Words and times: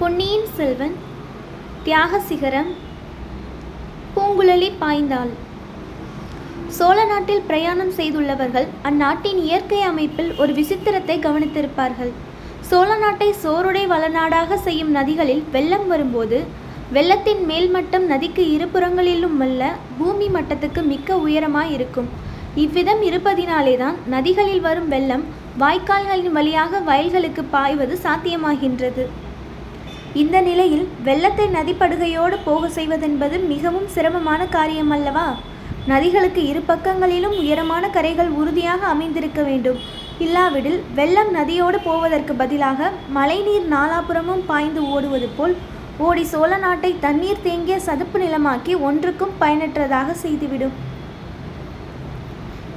பொன்னியின் 0.00 0.46
செல்வன் 0.56 0.94
தியாக 1.86 2.18
சிகரம் 2.28 2.68
பூங்குழலி 4.14 4.68
பாய்ந்தாள். 4.82 5.32
சோழ 6.76 6.96
நாட்டில் 7.10 7.42
பிரயாணம் 7.48 7.92
செய்துள்ளவர்கள் 7.98 8.68
அந்நாட்டின் 8.88 9.40
இயற்கை 9.48 9.80
அமைப்பில் 9.90 10.30
ஒரு 10.42 10.52
விசித்திரத்தை 10.60 11.16
கவனித்திருப்பார்கள். 11.26 12.12
சோழ 12.70 12.88
நாட்டை 13.04 13.30
சோறுடை 13.44 13.84
வளநாடாக 13.94 14.60
செய்யும் 14.66 14.92
நதிகளில் 14.98 15.44
வெள்ளம் 15.56 15.86
வரும்போது 15.92 16.40
வெள்ளத்தின் 16.96 17.44
மேல்மட்டம் 17.52 18.06
நதிக்கு 18.14 18.44
இருபுறங்களிலும் 18.56 19.38
அல்ல 19.46 19.72
பூமி 20.00 20.28
மட்டத்துக்கு 20.36 20.82
மிக்க 20.92 21.22
உயரமாய் 21.28 21.72
இருக்கும். 21.78 22.12
இவ்விதம் 22.66 23.02
இருப்பதினாலேதான் 23.10 23.98
நதிகளில் 24.14 24.66
வரும் 24.68 24.92
வெள்ளம் 24.96 25.26
வாய்க்கால்களின் 25.64 26.36
வழியாக 26.38 26.80
வயல்களுக்கு 26.92 27.44
பாய்வது 27.56 27.96
சாத்தியமாகின்றது. 28.06 29.04
இந்த 30.14 30.36
நிலையில் 30.40 30.86
வெள்ளத்தை 31.06 31.44
நதிப்படுகையோடு 31.56 32.36
போக 32.46 32.68
செய்வதென்பது 32.68 33.36
மிகவும் 33.52 33.86
சிரமமான 33.94 34.46
காரியம் 34.46 34.90
அல்லவா 34.96 35.26
நதிகளுக்கு 35.86 36.40
இரு 36.48 36.62
பக்கங்களிலும் 36.70 37.36
உயரமான 37.42 37.84
கரைகள் 37.96 38.30
உறுதியாக 38.40 38.82
அமைந்திருக்க 38.86 39.42
வேண்டும். 39.42 39.78
இல்லாவிடில் 40.18 40.80
வெள்ளம் 40.94 41.30
நதியோடு 41.38 41.78
போவதற்கு 41.86 42.34
பதிலாக 42.42 42.90
மழைநீர் 43.18 43.66
நாலாபுறமும் 43.74 44.44
பாய்ந்து 44.50 44.82
ஓடுவது 44.94 45.28
போல் 45.36 45.56
ஓடி 45.98 46.24
சோழ 46.24 46.56
நாட்டை 46.56 46.94
தண்ணீர் 47.00 47.44
தேங்கிய 47.48 47.78
சதுப்பு 47.88 48.18
நிலமாக்கி 48.18 48.74
ஒன்றுக்கும் 48.88 49.36
பயனற்றதாக 49.38 50.14
செய்துவிடும். 50.24 50.76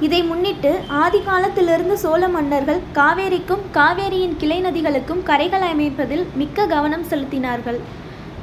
இதை 0.04 0.20
முன்னிட்டு 0.28 0.70
ஆதி 1.02 1.18
காலத்திலிருந்து 1.26 1.94
சோழ 2.04 2.22
மன்னர்கள் 2.36 2.80
காவேரிக்கும் 2.96 3.62
காவேரியின் 3.76 4.34
கிளை 4.40 4.56
நதிகளுக்கும் 4.64 5.20
கரைகள் 5.28 5.66
அமைப்பதில் 5.72 6.24
மிக்க 6.40 6.66
கவனம் 6.72 7.04
செலுத்தினார்கள். 7.10 7.78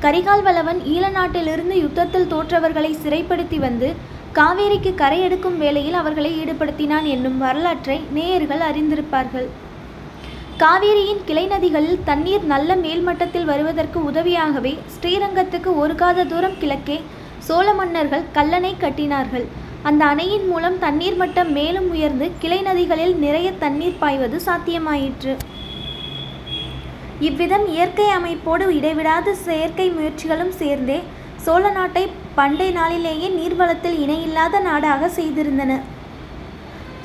கரிகால் 0.04 0.44
வளவன் 0.48 0.80
ஈழ 0.94 1.04
நாட்டிலிருந்து 1.18 1.76
யுத்தத்தில் 1.82 2.30
தோற்றவர்களை 2.34 2.92
சிறைப்படுத்தி 3.04 3.58
வந்து 3.66 3.90
காவேரிக்கு 4.38 4.92
கரை 5.02 5.20
எடுக்கும் 5.28 5.58
வேளையில் 5.64 5.98
அவர்களை 6.02 6.32
ஈடுபடுத்தினான் 6.42 7.08
என்னும் 7.16 7.38
வரலாற்றை 7.46 7.98
நேயர்கள் 8.18 8.64
அறிந்திருப்பார்கள். 8.70 9.50
காவேரியின் 10.64 11.24
கிளை 11.28 11.46
நதிகளில் 11.54 12.04
தண்ணீர் 12.10 12.46
நல்ல 12.54 12.72
மேல்மட்டத்தில் 12.86 13.50
வருவதற்கு 13.52 14.00
உதவியாகவே 14.12 14.74
ஸ்ரீரங்கத்துக்கு 14.96 15.74
ஒரு 15.84 15.96
காத 16.02 16.26
தூரம் 16.32 16.60
கிழக்கே 16.64 16.98
சோழ 17.50 17.68
மன்னர்கள் 17.82 18.26
கல்லணை 18.38 18.74
கட்டினார்கள். 18.86 19.46
அந்த 19.90 20.02
அணையின் 20.06 20.46
மூலம் 20.50 20.76
தண்ணீர் 20.82 21.16
மட்டம் 21.20 21.52
மேலும் 21.58 21.88
உயர்ந்து 21.94 22.26
கிளை 22.42 22.60
நதிகளில் 22.68 23.16
நிறைய 23.24 23.48
தண்ணீர் 23.64 23.98
பாய்வது 24.02 24.38
சாத்தியமாயிற்று. 24.48 25.34
இவ்விதம் 27.28 27.66
இயற்கை 27.76 28.06
அமைப்போடு 28.18 28.68
இடைவிடாத 28.80 29.34
செயற்கை 29.48 29.88
முயற்சிகளும் 29.96 30.54
சேர்ந்தே 30.60 31.00
சோழ 31.46 31.64
நாட்டை 31.78 32.04
பண்டை 32.36 32.70
நாளிலேயே 32.78 33.28
நீர்வளத்தில் 33.40 33.98
இணையில்லாத 34.04 34.62
நாடாக 34.70 35.10
செய்திருந்தன. 35.18 35.72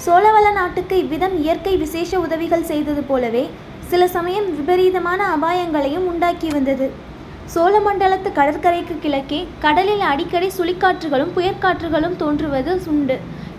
சோழவள 0.07 0.47
நாட்டுக்கு 0.61 0.97
இவ்விதம் 1.05 1.37
இயற்கை 1.45 1.75
விசேஷ 1.85 2.21
உதவிகள் 2.27 2.69
செய்தது 2.73 3.03
போலவே 3.11 3.45
சில 3.91 4.03
சமயம் 4.17 4.49
விபரீதமான 4.59 5.21
அபாயங்களையும் 5.37 6.09
உண்டாக்கி 6.13 6.49
வந்தது. 6.49 6.89
சோழ 7.53 7.75
மண்டலத்து 7.85 8.31
கடற்கரைக்கு 8.39 8.95
கிழக்கே 9.03 9.39
கடலில் 9.65 10.03
அடிக்கடி 10.11 10.49
சுழிக்காற்றுகளும் 10.57 11.33
புயற்காற்றுகளும் 11.37 12.17
தோன்றுவது 12.23 12.73
உண்டு. 12.93 13.17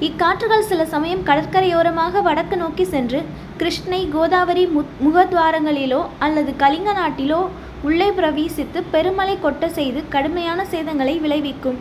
இக்காற்றுகள் 0.08 0.68
சில 0.70 0.82
சமயம் 0.94 1.24
கடற்கரையோரமாக 1.30 2.22
வடக்கு 2.28 2.58
நோக்கி 2.64 2.86
சென்று 2.94 3.20
கிருஷ்ணை 3.62 4.02
கோதாவரி 4.16 4.64
மு 4.76 4.82
முகத்வாரங்களிலோ 5.06 6.02
அல்லது 6.26 6.54
கலிங்க 6.64 6.92
நாட்டிலோ 7.02 7.42
உள்ளே 7.90 8.10
பிரவேசித்து 8.20 8.82
பெருமழை 8.96 9.38
கொட்ட 9.46 9.66
செய்து 9.78 10.02
கடுமையான 10.16 10.66
சேதங்களை 10.74 11.16
விளைவிக்கும். 11.26 11.80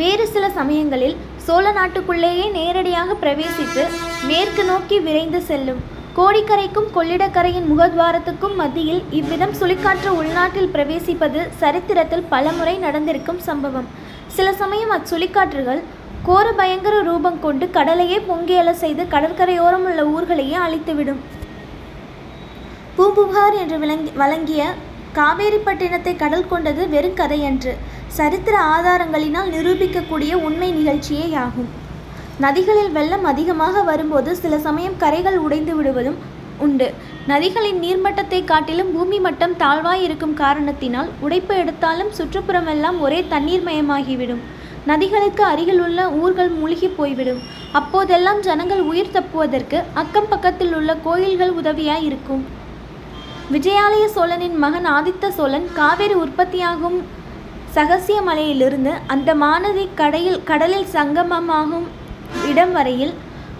வேறு 0.00 0.24
சில 0.32 0.44
சமயங்களில் 0.56 1.16
சோழ 1.44 1.66
நாட்டுக்குள்ளேயே 1.76 2.46
நேரடியாக 2.56 3.14
பிரவேசித்து 3.22 3.82
மேற்கு 4.28 4.62
நோக்கி 4.70 4.96
விரைந்து 5.06 5.40
செல்லும். 5.50 5.80
கோடிக்கரைக்கும் 6.18 6.88
கொள்ளிடக்கரையின் 6.96 7.68
முகத்வாரத்துக்கும் 7.70 8.56
மத்தியில் 8.60 9.02
இவ்விதம் 9.18 9.54
சுழிக்காற்று 9.60 10.10
உள்நாட்டில் 10.20 10.72
பிரவேசிப்பது 10.74 11.40
சரித்திரத்தில் 11.62 12.26
பலமுறை 12.32 12.74
நடந்திருக்கும் 12.84 13.40
சம்பவம். 13.48 13.88
சில 14.36 14.48
சமயம் 14.62 14.94
அச்சுழிக்காற்றுகள் 14.96 15.82
கோர 16.28 16.46
பயங்கர 16.60 16.96
ரூபம் 17.08 17.40
கொண்டு 17.46 17.66
கடலையே 17.78 18.20
பொங்கியல 18.28 18.70
செய்து 18.82 19.02
கடற்கரையோரம் 19.14 19.86
உள்ள 19.90 20.02
ஊர்களையே 20.14 20.56
அழித்துவிடும். 20.66 21.20
பூம்புகார் 22.96 23.56
என்று 23.62 23.78
விளங்கி 23.84 24.12
வழங்கிய 24.22 24.62
காவேரிப்பட்டினத்தை 25.18 26.12
கடல் 26.22 26.50
கொண்டது 26.52 26.82
வெறும் 26.94 27.20
கதையன்று. 27.20 27.74
சரித்திர 28.18 28.56
ஆதாரங்களினால் 28.74 29.50
நிரூபிக்கக்கூடிய 29.54 30.32
உண்மை 30.46 30.68
நிகழ்ச்சியே 30.76 31.26
ஆகும் 31.44 31.70
நதிகளில் 32.44 32.92
வெள்ளம் 32.96 33.24
அதிகமாக 33.30 33.82
வரும்போது 33.88 34.30
சில 34.42 34.54
சமயம் 34.66 34.98
கரைகள் 35.02 35.38
உடைந்து 35.44 35.72
விடுவதும் 35.78 36.18
உண்டு. 36.64 36.88
நதிகளின் 37.30 37.80
நீர்மட்டத்தை 37.84 38.40
காட்டிலும் 38.50 38.92
பூமி 38.94 39.18
மட்டம் 39.26 39.54
தாழ்வாய் 39.62 40.04
இருக்கும் 40.06 40.36
காரணத்தினால் 40.42 41.10
உடைப்பு 41.24 41.54
எடுத்தாலும் 41.62 42.14
சுற்றுப்புறமெல்லாம் 42.18 42.98
ஒரே 43.06 43.20
தண்ணீர்மயமாகிவிடும். 43.32 44.42
நதிகளுக்கு 44.90 45.42
அருகில் 45.52 45.82
உள்ள 45.86 46.00
ஊர்கள் 46.22 46.52
மூழ்கி 46.58 46.88
போய்விடும். 46.98 47.42
அப்போதெல்லாம் 47.80 48.40
ஜனங்கள் 48.48 48.82
உயிர் 48.90 49.14
தப்புவதற்கு 49.16 49.78
அக்கம் 50.02 50.30
பக்கத்தில் 50.32 50.74
உள்ள 50.78 50.90
கோயில்கள் 51.06 51.54
உதவியாய் 51.62 52.06
இருக்கும் 52.08 52.44
விஜயாலய 53.54 54.04
சோழனின் 54.16 54.56
மகன் 54.64 54.88
ஆதித்த 54.96 55.26
சோழன் 55.38 55.66
காவேரி 55.78 56.16
உற்பத்தியாகும் 56.24 56.98
சகசியமலையிலிருந்து 57.76 58.92
அந்த 59.14 59.30
மாநதி 59.44 59.84
கடையில் 60.00 60.44
கடலில் 60.50 60.92
சங்கமமாகும் 60.96 61.86
இடம் 62.50 62.74
வரையில் 62.76 63.14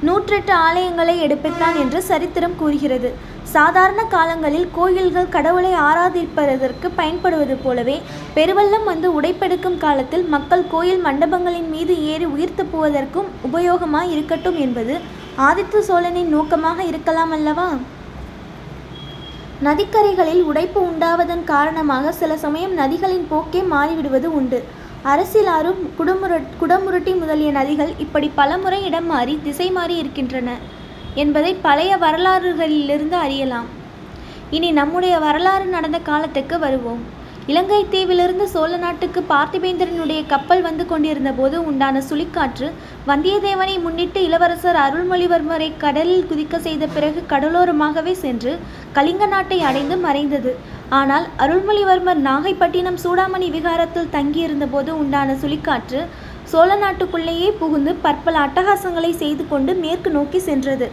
நூற்றெட்டு 0.07 0.53
ஆலயங்களை 0.67 1.15
எடுப்பித்தான் 1.27 1.77
என்று 1.83 2.01
சரித்திரம் 2.09 2.57
கூறுகிறது. 2.61 3.11
சாதாரண 3.55 4.01
காலங்களில் 4.15 4.67
கோயில்கள் 4.77 5.33
கடவுளை 5.37 5.73
ஆராதிப்பதற்கு 5.89 6.87
பயன்படுவது 7.01 7.55
போலவே 7.65 7.97
பெருவெள்ளம் 8.37 8.87
வந்து 8.91 9.09
உடைப்பெடுக்கும் 9.19 9.79
காலத்தில் 9.85 10.25
மக்கள் 10.35 10.65
கோயில் 10.73 11.05
மண்டபங்களின் 11.07 11.71
மீது 11.75 11.97
ஏறி 12.13 12.27
உயிர்த்து 12.35 12.65
போவதற்கும் 12.73 13.29
உபயோகமாய் 13.49 14.13
இருக்கட்டும் 14.15 14.59
என்பது 14.67 14.97
ஆதித்த 15.49 15.85
சோழனின் 15.89 16.33
நோக்கமாக 16.37 16.83
இருக்கலாம் 16.85 17.35
அல்லவா? 17.37 17.69
நதிக்கரைகளில் 19.65 20.43
உடைப்பு 20.43 20.81
உண்டாவதன் 20.89 21.45
காரணமாக 21.45 22.13
சில 22.13 22.37
சமயம் 22.37 22.75
நதிகளின் 22.79 23.25
போக்கே 23.29 23.61
மாறிவிடுவது 23.61 24.29
உண்டு. 24.39 24.59
அரசிலாறும் 25.05 25.81
குடமுரு 25.99 26.39
குடமுருட்டி 26.61 27.19
முதலிய 27.19 27.51
நதிகள் 27.53 27.93
இப்படி 27.99 28.31
பலமுறை 28.35 28.85
இடம் 28.85 29.07
மாறி 29.07 29.39
திசை 29.43 29.71
மாறி 29.71 29.97
இருக்கின்றன 29.97 30.57
என்பதை 31.15 31.55
பழைய 31.55 31.97
வரலாறுகளிலிருந்து 31.97 33.17
அறியலாம். 33.25 33.69
இனி 34.51 34.73
நம்முடைய 34.73 35.19
வரலாறு 35.19 35.65
நடந்த 35.65 35.99
காலத்துக்கு 35.99 36.59
வருவோம். 36.59 37.03
இலங்கை 37.51 37.79
தீவிலிருந்து 37.91 38.45
சோழ 38.53 38.71
நாட்டுக்கு 38.77 39.21
பார்த்திபேந்திரனுடைய 39.29 40.21
கப்பல் 40.33 40.63
வந்து 40.67 40.85
கொண்டிருந்த 40.93 41.31
போது 41.37 41.57
உண்டான 41.71 42.01
சுழிக்காற்று 42.09 42.69
வந்தியத்தேவனை 43.11 43.75
முன்னிட்டு 43.85 44.21
இளவரசர் 44.29 44.79
அருள்மொழிவர்மரை 44.85 45.69
கடலில் 45.85 46.27
குதிக்க 46.31 46.59
செய்த 46.65 46.87
பிறகு 46.95 47.23
கடலோரமாகவே 47.33 48.15
சென்று 48.25 48.53
கலிங்க 48.97 49.27
நாட்டை 49.35 49.59
அடைந்து 49.69 49.99
மறைந்தது. 50.07 50.55
ஆனால் 50.99 51.27
அருள்மொழிவர்மர் 51.45 52.21
நாகைப்பட்டினம் 52.29 53.01
சூடாமணி 53.05 53.51
விகாரத்தில் 53.57 54.13
தங்கியிருந்த 54.17 54.69
போது 54.75 54.91
உண்டான 55.03 55.39
சுழிக்காற்று 55.45 56.03
சோழ 56.53 56.71
நாட்டுக்குள்ளேயே 56.85 57.51
புகுந்து 57.63 57.93
பற்பல 58.07 58.45
அட்டகாசங்களை 58.47 59.13
செய்து 59.23 59.45
கொண்டு 59.49 59.73
மேற்கு 59.85 60.11
நோக்கி 60.11 60.41
சென்றது. 60.51 60.89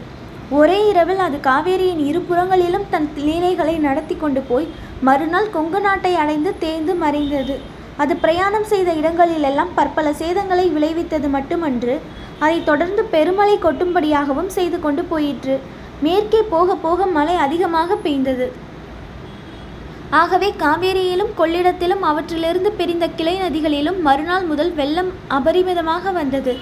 ஒரே 0.59 0.79
இரவில் 0.91 1.21
அது 1.25 1.37
காவேரியின் 1.45 2.01
இரு 2.07 2.19
புறங்களிலும் 2.29 2.89
தன் 2.89 3.11
லீலைகளை 3.27 3.75
நடத்தி 3.85 4.15
கொண்டு 4.15 4.41
போய் 4.49 4.65
மறுநாள் 5.07 5.53
கொங்கு 5.55 5.79
நாட்டை 5.85 6.11
அடைந்து 6.23 6.51
தேய்ந்து 6.63 6.93
மறைந்தது. 7.03 7.55
அது 8.01 8.13
பிரயாணம் 8.23 8.67
செய்த 8.71 8.89
இடங்களிலெல்லாம் 8.99 9.71
பற்பல 9.79 10.07
சேதங்களை 10.19 10.65
விளைவித்தது 10.75 11.27
மட்டுமன்று 11.35 11.95
அதை 12.43 12.57
தொடர்ந்து 12.69 13.01
பெருமழை 13.13 13.55
கொட்டும்படியாகவும் 13.65 14.51
செய்து 14.57 14.77
கொண்டு 14.85 15.03
போயிற்று. 15.11 15.55
மேற்கே 16.05 16.41
போக 16.53 16.75
போக 16.85 17.05
மழை 17.17 17.35
அதிகமாக 17.45 17.95
பெய்ந்தது. 18.05 18.47
ஆகவே 20.21 20.49
காவேரியிலும் 20.63 21.31
கொள்ளிடத்திலும் 21.37 22.03
அவற்றிலிருந்து 22.09 22.71
பிரிந்த 22.79 23.05
கிளை 23.19 23.35
நதிகளிலும் 23.43 23.99
மறுநாள் 24.07 24.45
முதல் 24.49 24.73
வெள்ளம் 24.79 25.11
அபரிமிதமாக 25.37 26.11
வந்தது. 26.19 26.53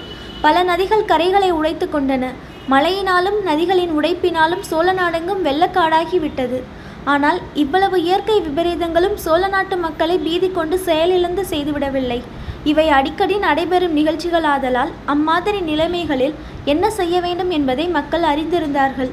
பல 0.44 0.62
நதிகள் 0.70 1.08
கரைகளை 1.10 1.50
உடைத்து 1.58 1.86
கொண்டன. 1.88 2.24
மழையினாலும் 2.72 3.38
நதிகளின் 3.48 3.92
உடைப்பினாலும் 3.98 4.64
சோழ 4.70 4.88
நாடெங்கும் 5.00 5.44
வெள்ளக்காடாகிவிட்டது 5.48 6.60
ஆனால் 7.04 7.40
இவ்வளவு 7.54 8.02
இயற்கை 8.02 8.40
விபரீதங்களும் 8.40 9.16
சோழ 9.16 9.48
நாட்டு 9.48 9.76
மக்களை 9.76 10.18
பீதி 10.18 10.48
கொண்டு 10.50 10.78
செயலிழந்து 10.78 11.44
செய்துவிடவில்லை. 11.44 12.22
இவை 12.64 12.88
அடிக்கடி 12.88 13.36
நடைபெறும் 13.38 13.92
நிகழ்ச்சிகளாதலால் 13.92 14.92
அம்மாதிரி 15.04 15.60
நிலைமைகளில் 15.60 16.34
என்ன 16.64 16.90
செய்ய 16.90 17.20
வேண்டும் 17.20 17.50
என்பதை 17.50 17.88
மக்கள் 17.88 18.22
அறிந்திருந்தார்கள். 18.22 19.10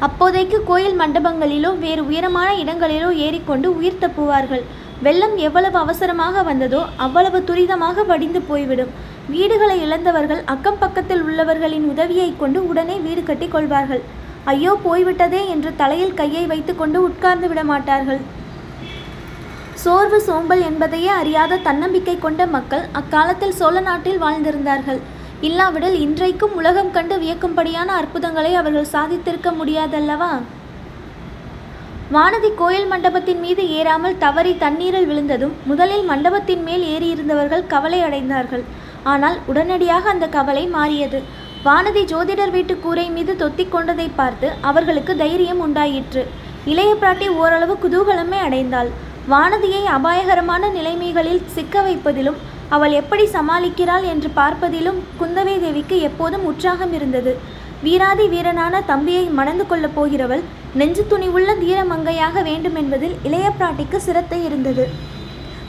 அப்போதைக்கு 0.00 0.64
கோயில் 0.64 1.00
மண்டபங்களிலோ 1.00 1.78
வேறு 1.78 2.04
உயரமான 2.04 2.54
இடங்களிலோ 2.54 3.10
ஏறிக்கொண்டு 3.26 3.76
உயிர் 3.76 4.02
தப்புவார்கள். 4.04 4.64
வெள்ளம் 5.02 5.36
எவ்வளவு 5.36 5.78
அவசரமாக 5.78 6.42
வந்ததோ 6.42 6.86
அவ்வளவு 6.96 7.38
துரிதமாக 7.40 8.04
வடிந்து 8.06 8.40
போய்விடும். 8.40 8.90
வீடுகளை 9.28 9.80
இழந்தவர்கள் 9.80 10.42
அக்கம் 10.44 10.78
பக்கத்தில் 10.78 11.22
உள்ளவர்களின் 11.22 11.86
உதவியைக் 11.88 12.38
கொண்டு 12.38 12.66
உடனே 12.66 12.96
வீடு 12.98 13.22
கட்டி 13.22 13.48
கொள்வார்கள். 13.48 14.02
ஐயோ 14.44 14.72
போய்விட்டதே 14.84 15.40
என்று 15.48 15.70
தலையில் 15.76 16.14
கையை 16.14 16.44
வைத்துக்கொண்டு 16.46 16.98
உட்கார்ந்து 17.08 17.48
விட 17.48 17.62
மாட்டார்கள் 17.64 18.20
சோர்வு 19.82 20.18
சோம்பல் 20.26 20.62
என்பதையே 20.68 21.10
அறியாத 21.20 21.58
தன்னம்பிக்கை 21.66 22.18
கொண்ட 22.18 22.46
மக்கள் 22.46 22.84
அக்காலத்தில் 23.00 23.58
சோழ 23.58 23.80
நாட்டில் 23.80 24.22
வாழ்ந்திருந்தார்கள். 24.24 25.00
இல்லாவிடில் 25.48 25.96
இன்றைக்கும் 26.04 26.56
உலகம் 26.60 26.90
கண்டு 26.90 27.16
வியக்கும்படியான 27.16 27.86
அற்புதங்களை 28.00 28.54
அவர்கள் 28.54 28.92
சாதித்திருக்க 28.94 29.50
முடியாதல்லவா? 29.60 30.32
வானதி 32.14 32.50
கோயில் 32.54 32.86
மண்டபத்தின் 32.92 33.40
மீது 33.40 33.62
ஏறாமல் 33.78 34.18
தவறி 34.18 34.52
தண்ணீரில் 34.64 35.08
விழுந்ததும் 35.10 35.54
முதலில் 35.64 36.04
மண்டபத்தின் 36.04 36.62
மேல் 36.62 36.84
ஏறியிருந்தவர்கள் 36.94 37.66
கவலை 37.66 38.00
அடைந்தார்கள். 38.02 38.64
ஆனால் 39.02 39.38
உடனடியாக 39.46 40.08
அந்த 40.08 40.26
கவலை 40.26 40.66
மாறியது. 40.66 41.20
வானதி 41.64 42.02
ஜோதிடர் 42.10 42.52
வீட்டு 42.54 42.74
கூரை 42.82 43.04
மீது 43.14 43.32
தொத்திக் 43.40 43.72
கொண்டதை 43.72 44.06
பார்த்து 44.18 44.48
அவர்களுக்கு 44.68 45.12
தைரியம் 45.22 45.60
உண்டாயிற்று. 45.64 46.22
இளைய 46.72 46.92
பிராட்டி 47.00 47.26
ஓரளவு 47.40 47.74
குதூகலமே 47.82 48.38
அடைந்தாள். 48.46 48.90
வானதியை 49.32 49.82
அபாயகரமான 49.96 50.70
நிலைமைகளில் 50.76 51.42
சிக்க 51.56 51.82
வைப்பதிலும் 51.86 52.38
அவள் 52.76 52.94
எப்படி 53.00 53.24
சமாளிக்கிறாள் 53.36 54.06
என்று 54.12 54.30
பார்ப்பதிலும் 54.38 54.98
குந்தவை 55.20 55.56
தேவிக்கு 55.64 55.98
எப்போதும் 56.08 56.46
உற்சாகம் 56.50 56.94
இருந்தது. 56.98 57.34
வீராதி 57.84 58.26
வீரனான 58.34 58.80
தம்பியை 58.92 59.24
மணந்து 59.38 59.66
கொள்ளப் 59.66 59.96
போகிறவள் 59.98 60.42
நெஞ்சு 60.80 61.04
துணிவுள்ள 61.12 61.50
தீரமங்கையாக 61.62 62.42
வேண்டும் 62.50 62.78
என்பதில் 62.82 63.16
இளைய 63.28 63.46
பிராட்டிக்கு 63.58 64.00
சிரத்தை 64.08 64.40
இருந்தது. 64.48 64.86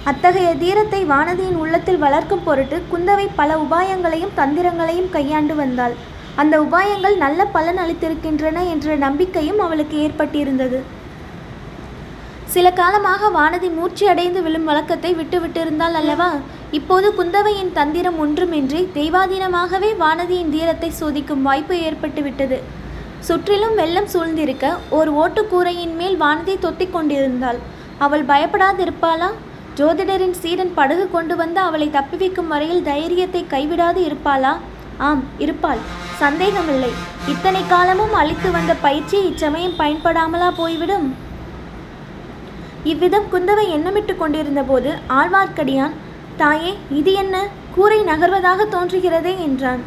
அத்தகைய 0.09 0.49
தீரத்தை 0.61 0.99
வானதியின் 1.11 1.57
உள்ளத்தில் 1.63 1.99
வளர்க்கும் 2.03 2.45
பொருட்டு 2.45 2.77
குந்தவை 2.91 3.25
பல 3.39 3.49
உபாயங்களையும் 3.63 4.31
தந்திரங்களையும் 4.39 5.09
கையாண்டு 5.15 5.55
வந்தாள். 5.59 5.93
அந்த 6.41 6.55
உபாயங்கள் 6.61 7.15
நல்ல 7.23 7.45
பலன் 7.55 7.79
அளித்திருக்கின்றன 7.83 8.63
என்ற 8.73 8.95
நம்பிக்கையும் 9.03 9.59
அவளுக்கு 9.65 9.97
ஏற்பட்டிருந்தது. 10.05 10.79
சில 12.53 12.71
காலமாக 12.79 13.29
வானதி 13.35 13.69
மூர்ச்சி 13.75 14.05
அடைந்து 14.13 14.39
விழும் 14.45 14.65
வழக்கத்தை 14.69 15.11
விட்டுவிட்டிருந்தாள் 15.19 15.97
அல்லவா? 15.99 16.29
இப்போது 16.79 17.07
குந்தவையின் 17.19 17.71
தந்திரம் 17.77 18.17
ஒன்றுமின்றி 18.23 18.81
தெய்வாதீனமாகவே 18.97 19.91
வானதியின் 20.03 20.51
தீரத்தை 20.55 20.91
சோதிக்கும் 21.01 21.45
வாய்ப்பு 21.49 21.77
ஏற்பட்டுவிட்டது 21.89 22.59
சுற்றிலும் 23.27 23.77
வெள்ளம் 23.81 24.11
சூழ்ந்திருக்க 24.13 24.65
ஓர் 24.97 25.09
ஓட்டுக்கூரையின் 25.23 25.95
மேல் 26.01 26.17
வானதி 26.21 26.55
தொத்திக் 26.65 26.93
கொண்டிருந்தாள். 26.97 27.61
அவள் 28.05 28.25
பயப்படாதிருப்பாளா? 28.25 29.31
ஜோதிடரின் 29.77 30.33
சீடன் 30.41 30.73
படகு 30.73 31.11
கொண்டு 31.11 31.35
வந்து 31.35 31.59
அவளை 31.59 31.89
தப்பிவிக்கும் 31.93 32.47
வரையில் 32.47 32.83
தைரியத்தை 32.83 33.45
கைவிடாது 33.49 33.99
இருப்பாளா? 34.07 34.53
ஆம் 34.97 35.23
இருப்பாள். 35.37 35.77
சந்தேகமில்லை. 36.17 36.89
இத்தனை 37.27 37.61
காலமும் 37.69 38.13
அளித்து 38.13 38.51
வந்த 38.51 38.73
பயிற்சி 38.73 39.17
இச்சமயம் 39.25 39.77
பயன்படாமலா 39.77 40.49
போய்விடும்? 40.57 41.15
இவ்விதம் 42.83 43.27
குந்தவை 43.33 43.65
எண்ணமிட்டு 43.77 44.17
கொண்டிருந்த 44.17 44.61
போது 44.61 44.91
ஆழ்வார்க்கடியான் 45.09 45.95
தாயே 46.37 46.77
இது 46.89 47.13
என்ன? 47.13 47.47
கூரை 47.75 47.99
நகர்வதாக 48.01 48.67
தோன்றுகிறதே 48.71 49.33
என்றான். 49.37 49.81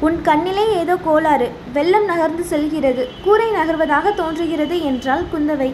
உன் 0.00 0.22
கண்ணிலே 0.22 0.72
ஏதோ 0.76 0.96
கோளாறு. 0.96 1.50
வெள்ளம் 1.72 2.04
நகர்ந்து 2.04 2.44
செல்கிறது. 2.44 3.08
கூரை 3.24 3.50
நகர்வதாக 3.50 4.14
தோன்றுகிறது 4.14 4.82
என்றாள் 4.82 5.24
குந்தவை. 5.34 5.72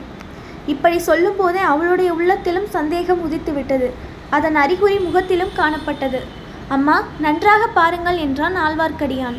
இப்படி 0.67 0.99
சொல்லும்போதே 0.99 1.59
அவளுடைய 1.59 2.13
உள்ளத்திலும் 2.13 2.67
சந்தேகம் 2.67 3.23
உதித்துவிட்டது. 3.27 3.91
அதன் 4.31 4.55
அறிகுறி 4.55 4.99
முகத்திலும் 4.99 5.57
காணப்பட்டது. 5.57 6.21
அம்மா 6.69 7.03
நன்றாக 7.21 7.67
பாருங்கள் 7.67 8.17
என்றான் 8.17 8.57
ஆழ்வார்க்கடியான். 8.57 9.39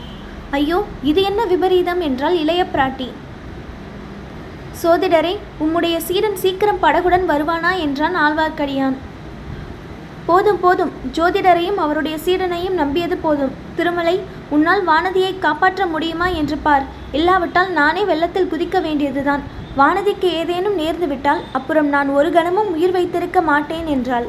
ஐயோ 0.52 0.84
இது 1.04 1.22
என்ன 1.22 1.46
விபரீதம் 1.46 2.00
என்றால் 2.00 2.36
இளைய 2.36 2.66
பிராட்டி. 2.74 3.08
சோதிடரே 4.84 5.38
உம்முடைய 5.60 5.98
சீடன் 5.98 6.36
சீக்கிரம் 6.36 6.82
படகுடன் 6.82 7.26
வருவானா 7.32 7.72
என்றான் 7.78 8.16
ஆழ்வார்க்கடியான். 8.16 8.96
போதும் 10.26 10.60
போதும். 10.60 10.92
ஜோதிடரையும் 11.16 11.76
அவருடைய 11.76 12.18
சீடனையும் 12.26 12.80
நம்பியது 12.82 13.18
போதும். 13.18 13.56
திருமலை 13.76 14.22
உன்னால் 14.50 14.84
வானதியை 14.88 15.40
காப்பாற்ற 15.40 15.86
முடியுமா 15.86 16.28
என்று 16.28 16.58
பார். 16.58 16.86
இல்லாவிட்டால் 17.12 17.72
நானே 17.72 18.06
வெள்ளத்தில் 18.06 18.50
குதிக்க 18.54 18.82
வேண்டியதுதான். 18.82 19.44
வானதிக்கு 19.78 20.28
ஏதேனும் 20.40 20.80
நேர்ந்துவிட்டால் 20.80 21.40
அப்புறம் 21.58 21.88
நான் 21.94 22.10
ஒரு 22.18 22.30
கணமும் 22.36 22.72
உயிர் 22.76 22.94
வைத்திருக்க 22.96 23.40
மாட்டேன் 23.50 23.88
என்றாள். 23.94 24.28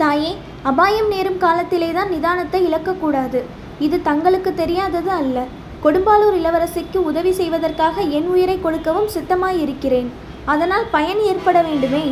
தாயே 0.00 0.30
அபாயம் 0.70 1.10
நேரும் 1.14 1.38
காலத்திலே 1.44 1.90
தான் 1.98 2.12
நிதானத்தை 2.14 2.60
இழக்கக்கூடாது. 2.68 3.40
இது 3.86 3.96
தங்களுக்கு 4.08 4.50
தெரியாதது 4.62 5.10
அல்ல. 5.20 5.38
கொடும்பாலூர் 5.84 6.38
இளவரசிக்கு 6.40 6.98
உதவி 7.10 7.32
செய்வதற்காக 7.40 8.02
என் 8.18 8.28
உயிரை 8.34 8.56
கொடுக்கவும் 8.60 9.12
சித்தமாயிருக்கிறேன். 9.14 10.10
அதனால் 10.52 10.86
பயன் 10.96 11.20
ஏற்பட 11.30 11.58
வேண்டுமே. 11.68 12.04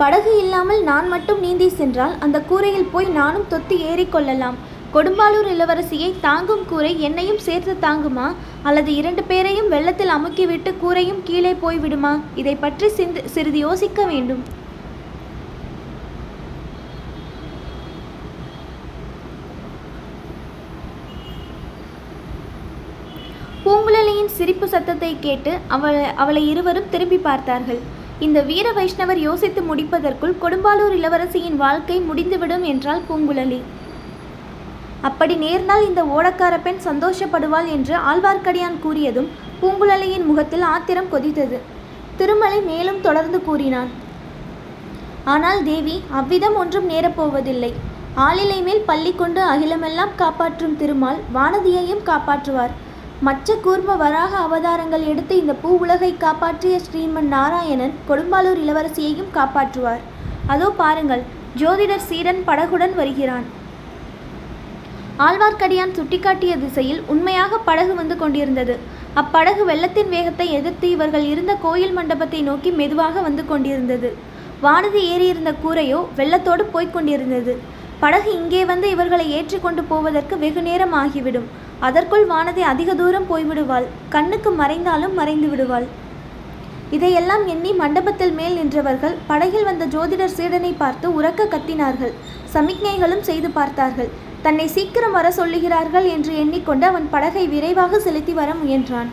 படகு 0.00 0.32
இல்லாமல் 0.42 0.82
நான் 0.90 1.08
மட்டும் 1.14 1.42
நீந்தி 1.46 1.68
சென்றால் 1.80 2.14
அந்த 2.24 2.38
கூரையில் 2.50 2.92
போய் 2.92 3.08
நானும் 3.20 3.50
தொத்தி 3.52 3.76
ஏறிக்கொள்ளலாம் 3.90 4.56
கொடும்பாலூர் 4.94 5.48
இளவரசியை 5.52 6.08
தாங்கும் 6.24 6.64
கூரை 6.70 6.90
என்னையும் 7.06 7.44
சேர்த்து 7.46 7.74
தாங்குமா? 7.84 8.26
அல்லது 8.68 8.90
இரண்டு 9.00 9.22
பேரையும் 9.30 9.70
வெள்ளத்தில் 9.74 10.14
அமுக்கிவிட்டு 10.16 10.72
கூரையும் 10.82 11.22
கீழே 11.28 11.52
போய்விடுமா? 11.62 12.14
இதை 12.40 12.54
பற்றி 12.64 12.88
சிந்து 12.98 13.22
சிறிது 13.34 13.60
யோசிக்க 13.66 14.04
வேண்டும். 14.10 14.42
பூங்குழலியின் 23.64 24.32
சிரிப்பு 24.36 24.66
சத்தத்தை 24.68 25.10
கேட்டு 25.24 25.52
அவளை 25.74 26.06
அவளை 26.22 26.40
இருவரும் 26.52 26.88
திரும்பி 26.94 27.18
பார்த்தார்கள். 27.26 27.82
இந்த 28.26 28.38
வீர 28.48 28.66
வைஷ்ணவர் 28.78 29.20
யோசித்து 29.28 29.60
முடிப்பதற்குள் 29.68 30.40
கொடும்பாலூர் 30.42 30.96
இளவரசியின் 30.98 31.60
வாழ்க்கை 31.62 31.96
முடிந்துவிடும் 32.08 32.64
என்றாள் 32.72 33.06
பூங்குழலி. 33.08 33.60
அப்படி 35.08 35.34
நேர்ந்தால் 35.44 35.86
இந்த 35.90 36.02
ஓடக்கார 36.16 36.54
பெண் 36.66 36.82
சந்தோஷப்படுவாள் 36.88 37.68
என்று 37.76 37.94
ஆழ்வார்க்கடியான் 38.10 38.76
கூறியதும் 38.84 39.30
பூங்குழலியின் 39.60 40.28
முகத்தில் 40.28 40.64
ஆத்திரம் 40.74 41.10
கொதித்தது. 41.14 41.58
திருமலை 42.18 42.60
மேலும் 42.70 43.00
தொடர்ந்து 43.06 43.38
கூறினான். 43.48 43.90
ஆனால் 45.32 45.60
தேவி 45.70 45.96
அவ்விதம் 46.18 46.56
ஒன்றும் 46.60 46.86
நேரப்போவதில்லை. 46.92 47.72
ஆளிலை 48.24 48.56
மேல் 48.66 48.82
பள்ளி 48.88 49.12
கொண்டு 49.20 49.40
அகிலமெல்லாம் 49.52 50.14
காப்பாற்றும் 50.22 50.74
திருமால் 50.80 51.20
வானதியையும் 51.36 52.02
காப்பாற்றுவார். 52.10 52.72
மற்ற 53.26 53.54
கூர்ம 53.64 53.96
வராக 54.02 54.32
அவதாரங்கள் 54.46 55.04
எடுத்து 55.12 55.34
இந்த 55.42 55.54
பூ 55.62 55.70
உலகை 55.84 56.10
காப்பாற்றிய 56.24 56.76
ஸ்ரீமன் 56.86 57.30
நாராயணன் 57.36 57.94
கொடும்பாலூர் 58.08 58.60
இளவரசியையும் 58.64 59.32
காப்பாற்றுவார். 59.38 60.02
அதோ 60.54 60.68
பாருங்கள் 60.82 61.24
ஜோதிடர் 61.60 62.06
சீரன் 62.08 62.42
படகுடன் 62.48 62.94
வருகிறான். 63.00 63.46
ஆழ்வார்க்கடியான் 65.26 65.94
சுட்டிக்காட்டிய 65.96 66.52
திசையில் 66.60 67.00
உண்மையாக 67.12 67.58
படகு 67.66 67.94
வந்து 67.98 68.14
கொண்டிருந்தது. 68.22 68.74
அப்படகு 69.20 69.62
வெள்ளத்தின் 69.70 70.12
வேகத்தை 70.14 70.46
எதிர்த்து 70.58 70.86
இவர்கள் 70.94 71.24
இருந்த 71.32 71.52
கோயில் 71.64 71.94
மண்டபத்தை 71.98 72.40
நோக்கி 72.48 72.70
மெதுவாக 72.80 73.20
வந்து 73.26 73.42
கொண்டிருந்தது. 73.50 74.10
வானதி 74.64 75.02
ஏறியிருந்த 75.14 75.52
கூரையோ 75.64 75.98
வெள்ளத்தோடு 76.18 76.64
போய்க் 76.74 76.94
கொண்டிருந்தது. 76.94 77.54
படகு 78.02 78.30
இங்கே 78.40 78.62
வந்து 78.70 78.86
இவர்களை 78.94 79.26
ஏற்றி 79.38 79.58
கொண்டு 79.58 79.82
போவதற்கு 79.90 80.36
வெகு 80.44 80.62
நேரம் 80.68 80.94
ஆகிவிடும். 81.02 81.48
அதற்குள் 81.88 82.26
வானதி 82.32 82.62
அதிக 82.72 82.94
தூரம் 82.94 83.28
போய்விடுவாள். 83.30 83.86
கண்ணுக்கு 84.14 84.50
மறைந்தாலும் 84.62 85.14
மறைந்து 85.20 85.48
விடுவாள். 85.52 85.86
இதையெல்லாம் 86.96 87.44
எண்ணி 87.52 87.70
மண்டபத்தில் 87.82 88.34
மேல் 88.38 88.58
நின்றவர்கள் 88.60 89.14
படகில் 89.30 89.68
வந்த 89.68 89.84
ஜோதிடர் 89.94 90.36
சீடனை 90.38 90.72
பார்த்து 90.82 91.06
உறக்க 91.18 91.46
கத்தினார்கள். 91.54 92.12
சமிக்ஞைகளும் 92.54 93.26
செய்து 93.28 93.50
பார்த்தார்கள். 93.60 94.10
தன்னை 94.44 94.66
சீக்கிரம் 94.76 95.16
வர 95.16 95.26
சொல்லுகிறார்கள் 95.38 96.06
என்று 96.14 96.32
எண்ணிக்கொண்டு 96.42 96.84
அவன் 96.90 97.06
படகை 97.12 97.44
விரைவாக 97.52 97.98
செலுத்தி 98.06 98.32
வர 98.38 98.50
முயன்றான். 98.60 99.10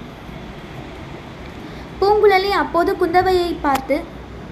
பூங்குழலி 1.99 2.51
அப்போது 2.61 2.91
குந்தவையை 3.01 3.51
பார்த்து 3.65 3.95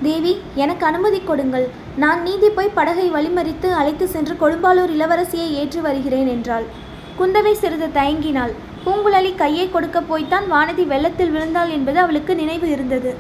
தேவி 0.08 0.34
எனக்கு 0.64 0.84
அனுமதி 0.90 1.20
கொடுங்கள். 1.30 1.66
நான் 2.04 2.20
நீதி 2.26 2.50
போய் 2.58 2.76
படகை 2.80 3.06
வழிமறித்து 3.16 3.70
அழைத்து 3.80 4.06
சென்று 4.16 4.34
கொடும்பாலூர் 4.42 4.92
இளவரசியை 4.96 5.48
ஏற்றி 5.62 5.80
வருகிறேன் 5.86 6.30
என்றாள். 6.34 6.66
குந்தவை 7.20 7.54
சிறிது 7.62 7.88
தயங்கினாள். 8.00 8.54
பூங்குழலி 8.84 9.32
கையை 9.42 9.66
கொடுக்க 9.70 10.02
போய்த்தான் 10.12 10.46
வானதி 10.52 10.84
வெள்ளத்தில் 10.92 11.34
விழுந்தாள் 11.36 11.72
என்பது 11.78 11.98
அவளுக்கு 12.04 12.36
நினைவு 12.42 12.68
இருந்தது. 12.76 13.14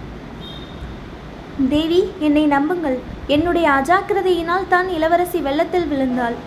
தேவி 1.73 2.01
என்னை 2.27 2.45
நம்புங்கள். 2.55 2.99
என்னுடைய 3.35 3.67
அஜாக்கிரதையினால் 3.77 4.69
தான் 4.75 4.89
இளவரசி 4.97 5.41
வெள்ளத்தில் 5.47 5.89
விழுந்தாள். 5.93 6.37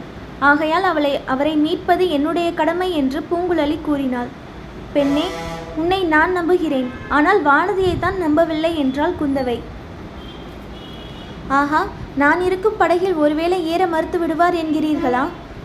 ஆகையால் 0.48 0.86
அவளை 0.90 1.12
அவரை 1.32 1.54
மீட்பது 1.64 2.04
என்னுடைய 2.16 2.48
கடமை 2.60 2.88
என்று 3.00 3.20
பூங்குழலி 3.30 3.76
கூறினாள். 3.88 4.30
பெண்ணே 4.94 5.26
உன்னை 5.80 6.00
நான் 6.14 6.32
நம்புகிறேன். 6.38 6.88
ஆனால் 7.16 7.40
வானதியை 7.48 7.94
தான் 8.04 8.18
நம்பவில்லை 8.24 8.72
என்றாள் 8.82 9.18
குந்தவை. 9.20 9.58
ஆஹா 11.60 11.82
நான் 12.22 12.40
இருக்கும் 12.48 12.80
படகில் 12.80 13.16
ஒருவேளை 13.24 13.58
ஏற 13.74 13.82
மறுத்து 13.94 14.18
விடுவார் 14.18 14.56
என்கிறீர்களா? 14.62 15.24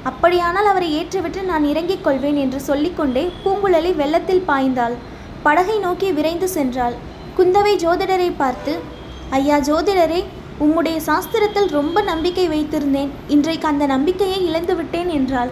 அப்படியானால் 0.09 0.69
அவரை 0.71 0.87
ஏற்றிவிட்டு 0.99 1.41
நான் 1.51 1.65
இறங்கிக் 1.71 2.05
கொள்வேன் 2.05 2.39
என்று 2.43 2.59
சொல்லிக்கொண்டே 2.69 3.23
பூங்குழலி 3.43 3.91
வெள்ளத்தில் 4.01 4.47
பாய்ந்தாள். 4.49 4.95
படகை 5.45 5.77
நோக்கி 5.85 6.09
விரைந்து 6.17 6.47
சென்றாள். 6.57 6.95
குந்தவை 7.37 7.73
ஜோதிடரை 7.83 8.29
பார்த்து 8.41 8.73
ஐயா 9.39 9.57
ஜோதிடரே 9.69 10.21
உம்முடைய 10.63 10.97
சாஸ்திரத்தில் 11.07 11.69
ரொம்ப 11.77 12.01
நம்பிக்கை 12.09 12.43
வைத்திருந்தேன். 12.51 13.09
இன்றைக்கு 13.33 13.65
அந்த 13.71 13.85
நம்பிக்கையை 13.93 14.37
இழந்துவிட்டேன் 14.49 15.09
என்றாள். 15.17 15.51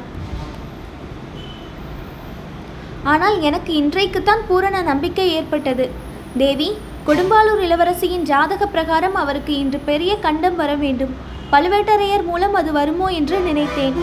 ஆனால் 3.12 3.38
எனக்கு 3.48 3.72
இன்றைக்குத்தான் 3.81 4.43
பூரண 4.50 4.81
நம்பிக்கை 4.91 5.25
ஏற்பட்டது. 5.38 5.86
தேவி 6.41 6.69
கொடும்பாலூர் 7.07 7.62
இளவரசியின் 7.65 8.27
ஜாதக 8.29 8.67
பிரகாரம் 8.75 9.17
அவருக்கு 9.22 9.53
இன்று 9.63 9.79
பெரிய 9.89 10.12
கண்டம் 10.25 10.57
வர 10.62 10.72
வேண்டும். 10.83 11.13
பழுவேட்டரையர் 11.53 12.25
மூலம் 12.29 12.55
அது 12.60 12.72
வருமோ 12.79 13.07
என்று 13.19 13.39
நினைத்தேன். 13.50 13.98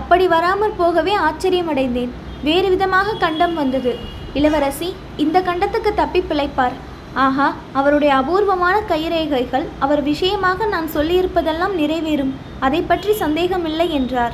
அப்படி 0.00 0.26
வராமற் 0.34 0.78
போகவே 0.82 1.14
ஆச்சரியமடைந்தேன். 1.28 2.12
வேறு 2.48 2.68
விதமாக 2.74 3.16
கண்டம் 3.24 3.54
வந்தது. 3.54 3.94
இளவரசி 4.40 4.88
இந்த 5.24 5.38
கண்டத்துக்கு 5.48 5.92
தப்பி 6.02 6.22
பிழைப்பார். 6.30 6.76
ஆஹா 7.14 7.54
அவருடைய 7.72 8.14
அபூர்வமான 8.14 8.80
கைரேகைகள் 8.88 9.64
அவர் 9.78 10.02
விஷயமாக 10.02 10.66
நான் 10.66 10.88
சொல்லியிருப்பதெல்லாம் 10.94 11.74
நிறைவேறும். 11.78 12.32
அதை 12.60 12.82
பற்றி 12.82 13.12
சந்தேகமில்லை 13.12 13.92
என்றார். 13.92 14.32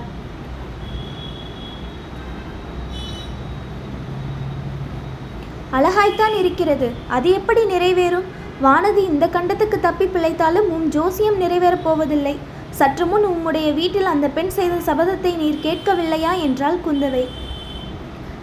அழகாய்த்தான் 5.72 6.38
இருக்கிறது. 6.38 6.90
அது 7.08 7.30
எப்படி 7.30 7.62
நிறைவேறும்? 7.64 8.26
வானதி 8.62 8.96
இந்த 8.96 9.26
கண்டத்துக்கு 9.26 9.80
தப்பி 9.80 10.04
பிழைத்தாலும் 10.04 10.68
உன் 10.68 10.88
ஜோசியம் 10.88 11.40
நிறைவேறப் 11.40 11.82
போவதில்லை. 11.82 12.38
சற்று 12.70 13.06
முன் 13.06 13.24
உம்முடைய 13.24 13.74
வீட்டில் 13.74 14.04
அந்த 14.04 14.28
பெண் 14.28 14.48
செய்த 14.48 14.74
சபதத்தை 14.74 15.36
நீர் 15.36 15.60
கேட்கவில்லையா 15.62 16.40
என்றாள் 16.40 16.78
குந்தவை. 16.86 17.24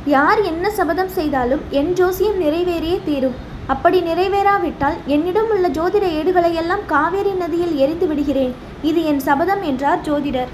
யார் 0.06 0.42
என்ன 0.42 0.70
சபதம் 0.70 1.10
செய்தாலும் 1.10 1.62
என் 1.70 1.94
ஜோசியம் 1.94 2.42
நிறைவேறியே 2.42 3.00
தீரும். 3.04 3.50
அப்படி 3.74 3.98
நிறைவேறாவிட்டால் 4.08 4.98
என்னிடம் 5.16 5.51
உள்ள 5.56 5.68
ஜோதிட 5.78 6.06
ஏடுகளை 6.20 6.51
எல்லாம் 6.62 6.84
காவேரி 6.94 7.34
நதியில் 7.42 7.75
எரிந்து 7.84 8.08
விடுகிறேன். 8.10 8.54
இது 8.90 9.01
என் 9.12 9.22
சபதம் 9.28 9.63
என்றார் 9.70 10.01
ஜோதிடர். 10.08 10.51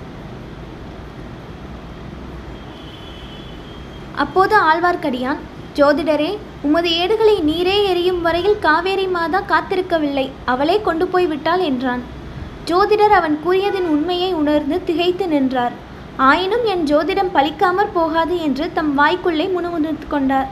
அப்போது 4.24 4.56
ஆழ்வார்க்கடியான் 4.70 5.42
ஜோதிடரே 5.80 6.30
உமது 6.68 6.90
ஏடுகளை 7.02 7.36
நீரே 7.50 7.76
எரியும் 7.90 8.22
வரையில் 8.28 8.62
காவேரி 8.68 9.08
மாதா 9.16 9.40
காத்திருக்கவில்லை. 9.52 10.28
அவளே 10.54 10.78
கொண்டு 10.88 11.08
போய் 11.14 11.28
விட்டாள் 11.32 11.64
என்றான். 11.72 12.04
ஜோதிடர் 12.70 13.16
அவன் 13.18 13.36
கூறியதின் 13.44 13.90
உண்மையை 13.96 14.32
உணர்ந்து 14.42 14.78
திகைத்து 14.88 15.28
நின்றார். 15.34 15.76
ஆயினும் 16.30 16.66
என் 16.74 16.88
ஜோதிடம் 16.92 17.34
பலிக்காமற் 17.36 17.96
போகாது 17.98 18.38
என்று 18.48 18.68
தம் 18.78 18.92
வாய்க்குள்ளே 19.00 19.46
முணுமுணுத்து 19.58 20.08
கொண்டார். 20.16 20.50